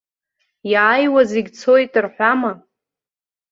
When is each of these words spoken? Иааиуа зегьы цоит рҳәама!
Иааиуа 0.71 1.21
зегьы 1.31 1.51
цоит 1.59 1.93
рҳәама! 2.03 2.51